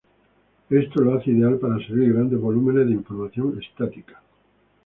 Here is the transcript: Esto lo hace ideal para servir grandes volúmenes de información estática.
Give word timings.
Esto 0.71 1.01
lo 1.01 1.13
hace 1.13 1.29
ideal 1.29 1.59
para 1.59 1.77
servir 1.85 2.11
grandes 2.11 2.39
volúmenes 2.41 2.87
de 2.87 2.93
información 2.93 3.59
estática. 3.61 4.19